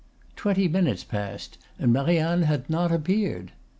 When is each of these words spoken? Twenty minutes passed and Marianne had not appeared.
Twenty 0.35 0.67
minutes 0.67 1.03
passed 1.03 1.59
and 1.77 1.93
Marianne 1.93 2.41
had 2.41 2.67
not 2.71 2.91
appeared. 2.91 3.51